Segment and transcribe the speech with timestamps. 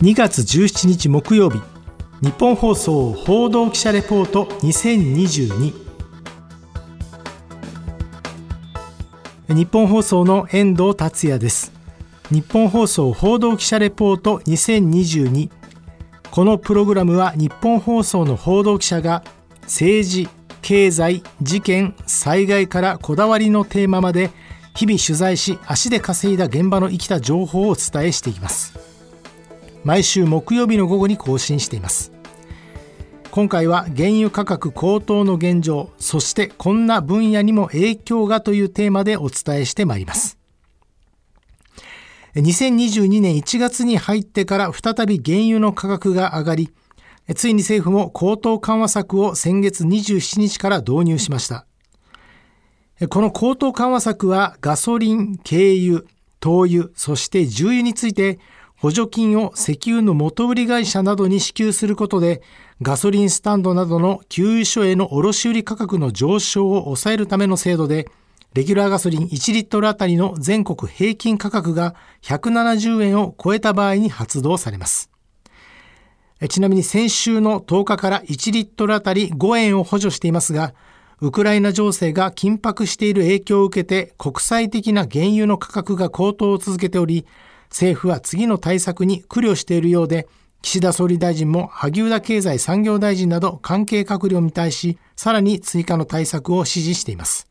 [0.00, 1.60] 2月17日木曜日。
[2.22, 5.74] 日本放送報道記者レポート2022
[9.48, 11.72] 日本放送の遠藤達也です。
[12.30, 15.50] 日本放送報道記者レポート2022
[16.30, 19.24] このプログラムは日本放送の報道記者が
[19.62, 20.28] 政治
[20.62, 24.30] 経済事件災害からこだわりのテーマまで
[24.76, 28.77] 日々取材し足で稼いだ現場の生きた情報をお伝えしていきます。
[29.88, 32.12] 毎週木曜日の午後に更新しています。
[33.30, 40.36] 今回は原油価格高騰の現状そしてこんな分野にも影響がというテーマでお伝えしてまいります。
[42.34, 46.70] 2022年1月に入ってから再び原油の価格が上がり
[47.34, 51.64] ついに政府も高騰緩和策を先月27日から導入しました。
[53.08, 56.02] この高騰緩和策はガソリン、軽油、
[56.40, 58.38] 灯油、そして重油について
[58.80, 62.42] 補助金を石油の元売り会社などに支給することで、
[62.80, 68.08] ガソリンスタンドなどの給油所への卸売価格の上昇を抑えるための制度で、
[68.54, 75.10] レギュラーガソリン1リットルあたりの全国平均価格が170円を超えた場合に発動されます。
[76.48, 80.72] ちなみに先週の10日から1リットルあたり5円を補助していますが、
[81.20, 87.26] ウクライナ情勢が緊迫している影響を受けて国際的な原油の価格が高騰を続けており、
[87.70, 90.28] 政府は次の対策に苦慮しているようで、
[90.62, 97.48] 岸田総理大臣も萩生田経済産業大臣など関係閣僚に対し、さらに追加の対策を指示しています。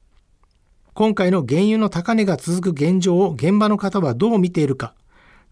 [0.93, 4.95] 今回の原油の高値が続く現状を現場の方はどう見ているか、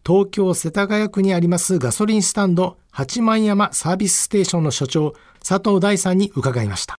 [0.05, 5.13] 東京世田谷区にありますガソリンスタンド八幡山サービスステーションの所長、
[5.47, 6.95] 佐藤大さんに伺いました。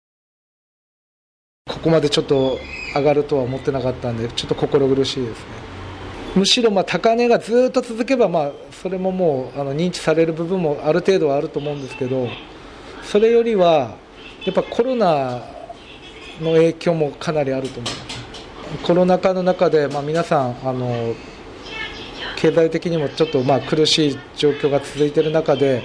[1.67, 2.59] ここまでちょっと
[2.95, 5.64] 上がるとは思ってなかったんで、ちょっと心苦しいですね。
[6.35, 12.27] むしろま高値がずっと続けば、まあ、それももうあの認知される部分もある程度はあると思うんですけど
[13.03, 13.95] それよりは
[14.43, 15.41] やっぱコロナ
[16.41, 21.15] の影響もかなりあると思いますコロナ禍の中で、ま、皆さんあの
[22.35, 25.83] 経済的にもちょっとまあ苦しい状況が続いている中で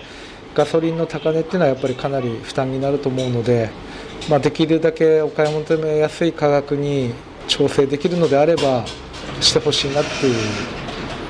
[0.54, 3.70] ガソリンの高値っていうのはやっぱりかなり負担になると思うので、
[4.28, 7.14] まあ、できるだけお買い求めやすい価格に
[7.46, 8.84] 調整できるのであれば
[9.40, 10.34] してほしいなっていう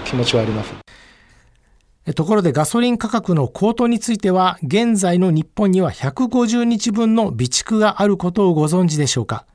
[0.04, 0.72] 気持ちはあります。
[2.15, 9.47] ところでガソリン価格の高騰については現在の日本には150日分の備蓄があることをご存知でしょうか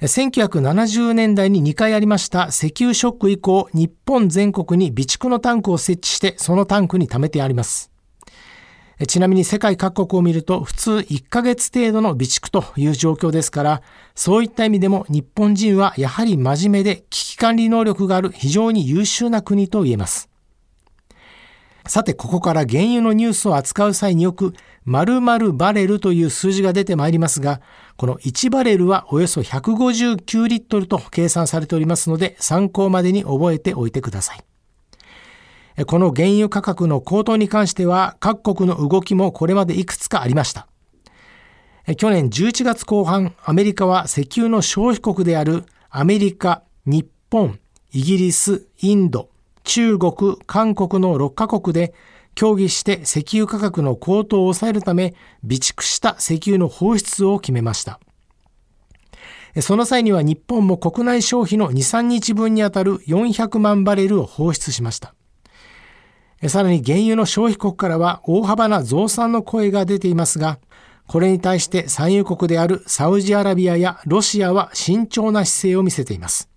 [0.00, 7.90] 1970年代に2回ありました石油ショック以降日本全国に備蓄のタンクを設置してそのタンクに貯めてあります
[9.06, 13.82] ちなみに世界各国を見ると普通1ヶ月程度の備蓄という状況ですから、
[14.14, 20.28] そういった意味でも日本人はやはり真面目で危機管理能力がある非常に優秀な国と言えます。
[21.88, 24.52] さて、ここから原油のニュースを扱う際によく、
[24.84, 27.62] 〇〇バレルという数字が出てまいりますが、
[27.96, 34.40] この1バレルはおよそ159リットルと計算されておりますので、参考までに覚えておいてください。
[35.86, 40.66] この原油価格の高騰に関しては各国の動きもこれまでいくつかありました。
[41.96, 47.58] 去年11月後半、アメリカは石油の消費国であるアメリカ、日本、
[47.92, 49.30] イギリス、インド、
[49.64, 51.94] 中国、韓国の6カ国で
[52.34, 58.00] 協議して石油価格の高騰を抑えるため備蓄した石油の放出を決めました。
[59.60, 65.14] その際には日本も国内消費の2、3日分にあたる400万バレルを放出しました。
[66.46, 70.60] さらに原油の消費国からは大幅な増産の声が出ていますが、
[71.08, 76.48] これに対して産油国であるサウジアラビアやロシアは慎重な姿勢を見せています。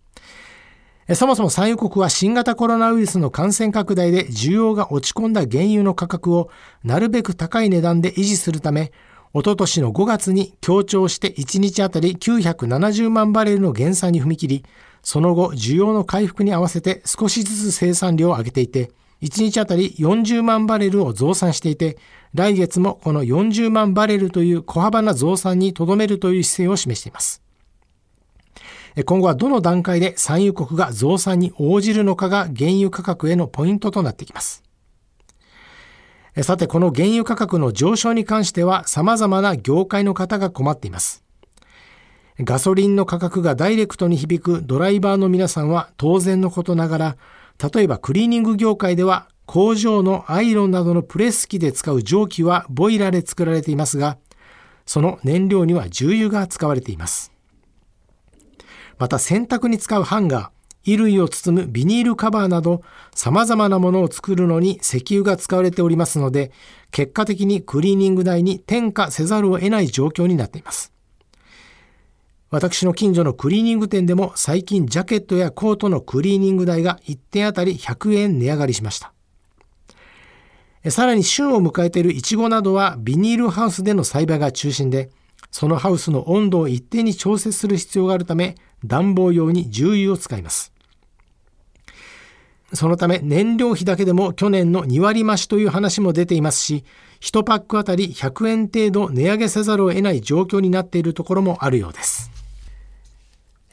[1.16, 6.50] そもそも産油国は新型コロナウイルスの感染拡大で需要が落ち込んだ原油の価格を
[6.84, 8.91] なるべく高い値段で維持するため、
[9.34, 14.66] おととしの5月に強調して1日あたり970万バレルの減産に踏み切り、
[15.02, 18.91] その後需要の回復に合わせて少しずつ生産量を上げていて、
[19.22, 21.97] 1日あたり40万バレルを増産していて、
[22.34, 27.41] 来月もこの40万バレルという小幅な増産にとどめるという姿勢を示しています。
[29.06, 34.64] 今後はどの段階で産油国が増産に応じるのかが原油価格へのポイントとなってきます。
[36.44, 41.23] さて、この原油価格の上昇に関しては様々な業界の方が困っています。
[42.40, 47.18] ガソリンの価格がダイレクトに響くドライバーの皆さんは当然のことながら
[47.61, 54.17] 例えばクリーニング業界では工場のアイロンなどのプレス機で使う蒸気はボイラーで作られていますが、
[54.85, 57.31] その燃料には重油が使われています。
[58.97, 62.81] また洗濯に使うハンガー、衣類を包むビニールカバーなど
[63.13, 66.52] 様々なものを作るのに石油が使われておりますので、
[66.91, 70.93] 結果的にクリーニング代に転嫁せざるを得ない状況になっています。
[72.52, 79.14] 私の近所のクリーニング店でも最近ジャケットやコートのクリーニング代が1点あたり100円値上がりしました。
[80.90, 85.12] さらに旬を迎えているイチゴなどはビニールハウスでの栽培が中心で、
[85.50, 90.74] そのハウスの温度を一定に調節する必要があるため、暖房用に重油を使います。
[92.74, 96.84] そのため燃料費だけでも去年の2割増しという話も出ていますし、
[97.22, 102.30] 1パックあたり100円程度値上げせざるを得ない状況になっているところもあるようです。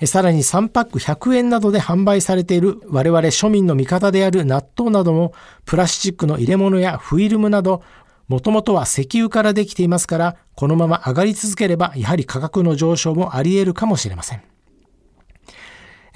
[0.07, 5.33] さらに3パック100円などで販売されている我々庶民の味方である納豆なども
[5.65, 7.83] プラスチックの入れ物やフィルムなど
[8.29, 14.43] もともとは石油からできていますからこのまま上がり続ければやはり価格の上昇もあり得るかもしれません。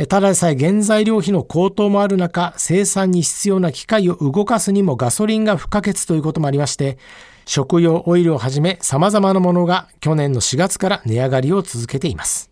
[0.08, 6.98] ただでさえ原材料費の高騰もある中、生産に必要な機械を動かすにもガソリンが不可欠ということもありまして、
[7.44, 12.51] 食用オイルをはじめ様々なものが去年の4月から値上がりを続けています。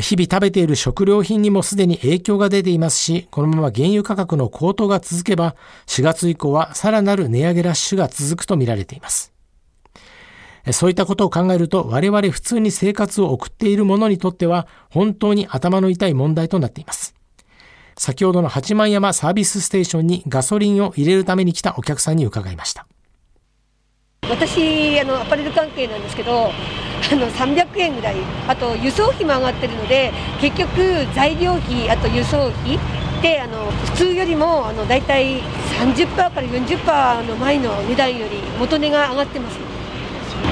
[0.00, 5.56] 日々食べている食料品にもすでに影響が出ていますし、このまま原油価格の高騰が続けば、
[5.86, 9.32] 4月以降はさらなる値上げラッシュが続くと見られています。
[10.72, 17.14] そういったことを考えると、我々普通に生活を送っている者にとっては、本当に頭の痛い問題となっています。
[17.96, 22.86] 先ほどの八幡山サービスステーションにガソリンを入れるために来たお客さんに伺いました。
[24.28, 26.50] 私、あのアパレル関係なんですけど、
[27.12, 28.16] あの300円ぐらい、
[28.48, 32.78] あと輸送費も上がってるので、結局、材料費、あと輸送費
[33.22, 35.40] で、あの普通よりもあの大体
[35.80, 39.58] 30%から40%の前の値段より元値が上がってます。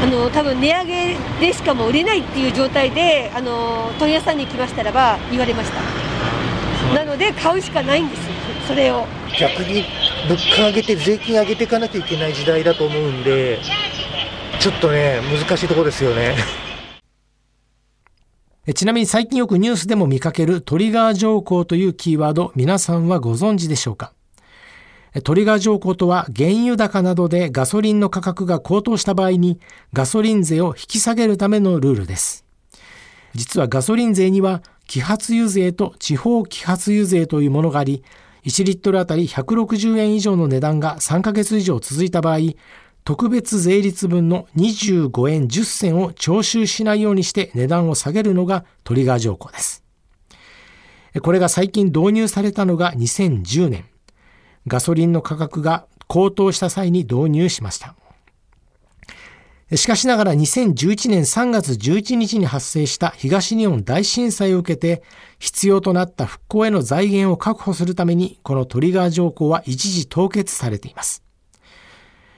[0.02, 5.80] あの多分値上げでしかも売れないっていう状態であの問屋さんに来ましたらば言われました。
[6.94, 8.22] なので買うしかないんです。
[8.66, 9.06] それを。
[9.38, 9.84] 逆に
[10.28, 13.58] 物価上げて税金上げていかなきゃいけない時代だと思うんで
[14.58, 16.36] ちょっとね難しいとこですよね
[18.74, 24.12] ちなみに最近よくニュースでも見かけるトリガー条項というキーワード皆さんはご存知でしょうか？
[25.22, 29.60] トリガー条項とは原油高などでガソリンの価格が高騰した場合に
[29.92, 32.44] ガソリン税を引き下げるためのルールです。
[33.34, 38.02] 実はガソリン税には揮発油税と地方揮発油税というものがあり、
[38.44, 42.38] 1リットルあたり160円以上の値段が3ヶ月以上続いた場合、
[43.04, 49.82] 特別税率分の25円10銭を徴収しないようにして値段を下げるのがトリガー条項です。
[51.22, 53.84] これが最近導入されたのが2010年。
[54.66, 57.94] ガソリンの価格が高騰した際に導入しました。
[59.72, 65.02] しかしながら2011年3月11日に発生した東日本大震災を受けて
[65.38, 71.22] 必要となった復興への財源を確保するためにこのトリガー条項は一時凍結されています。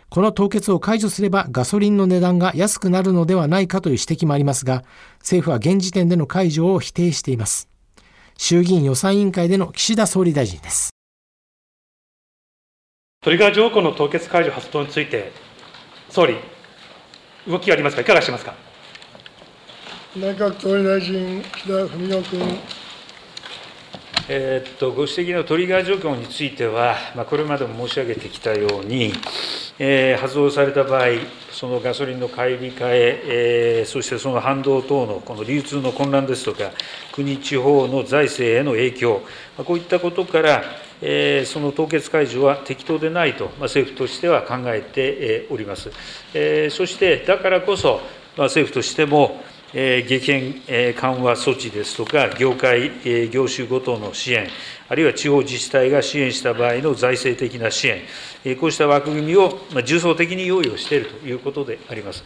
[0.09, 4.85] この凍結を解除すればガソリンの値段が安くなるのではないかという指摘もありますが
[5.19, 7.69] 政府は現時点での解除を否定しています。
[8.39, 10.91] 衆議院予算委員会での岸田総理大臣です。
[13.23, 15.33] トリガー条項の凍結解除発動について、
[16.11, 16.37] 総理、
[17.49, 18.55] 動きがありますか、いかがしてますか？
[20.17, 22.59] 内閣総理大臣、岸田文雄君。
[24.29, 29.13] えー、っとご指摘のトリガー条項については、まあ、これまでも申し上げてきたように、
[29.79, 31.07] えー、発動された場合、
[31.53, 33.23] そのガソリンの買い控え
[33.79, 36.73] えー、そしてその反動等のこの流通の混乱ですとか、
[37.13, 39.23] 国、地方の財政への影響、
[39.59, 40.65] こういったことから、
[41.03, 45.91] えその凍結解除は適当でないと、政府としては考えております。
[46.35, 48.01] えそして、だからこそ、
[48.37, 52.91] 政府としても、激変緩和措置ですとか、業界、
[53.31, 54.49] 業種ごとの支援、
[54.89, 62.25] あるいは地方自治体が支援した場合の財政的な支援、こうした枠組みを重層的に用意をしているということであります。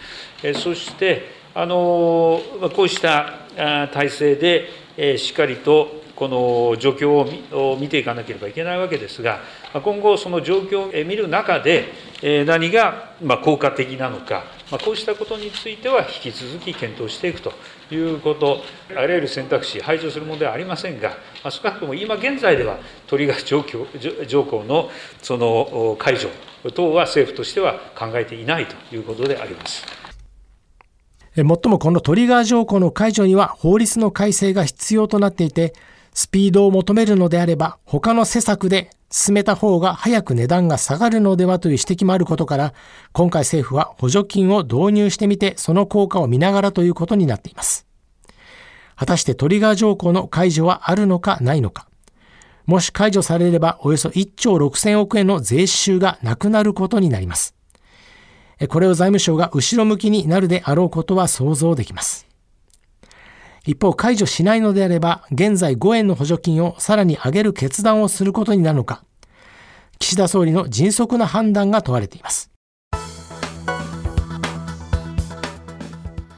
[0.54, 2.40] そして、あの
[2.76, 3.40] こうした
[3.92, 9.40] 体制でしっかりとこの状況を見ていかなければいけないわけですが、
[9.72, 11.94] 今後、その状況を見る中で、
[12.44, 14.44] 何が効果的なのか、
[14.84, 17.54] こうしたことについては引き続き検討していくと
[17.90, 18.60] いうこと、
[18.90, 21.16] あらゆる選択肢、排除するものではありませんが、
[21.48, 23.64] 少なくとも今現在では、トリガー条
[24.26, 24.90] 条項の
[25.22, 26.28] その解除
[26.74, 29.86] 等は政府としては考えていないということであります。
[31.42, 35.72] もっともこのトリガー条項の解除には法律の改正が必要となっていて、
[36.20, 42.74] スピードを求めるのであれば、他の施策で進めた方が早く値段が下がるのではという指摘もあることから、
[43.12, 47.86] 今回政府は補助金を導入してみて、その効果を見ながらということになっています。
[48.96, 51.88] 果たしてトリガー条項の解除はあるのかないのか。
[52.66, 57.54] もし解除されればおよそ1兆6000億円の税収がなくなることになります。
[58.68, 62.29] これを財務省が後ろ向きになるであろうことは想像できます。
[63.67, 69.05] 一方、解除しないのであれば、現在5円の補助金をさらに上げる決断をすることになるのか、
[69.99, 72.50] 岸田総理の迅速な判断が問われています。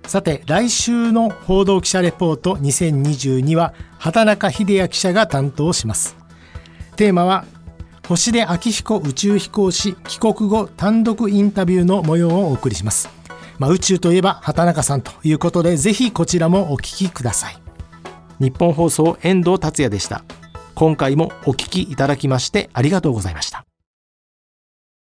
[0.06, 6.16] さて、来週の報道記者レポート2022は、畑中秀也記者が担当します。
[6.96, 7.46] テーマは、
[8.06, 13.21] 星出昭彦宇宙飛行士帰国後単独インタビューの模様をお送りします。
[13.58, 17.56] まあ、宇宙といえば畑中さんということで、ぜひこちらもお聞きください。
[18.40, 20.24] 日本放送遠藤達也でした。
[20.74, 23.71] 今回もお聞きいただきましてありがとうございました。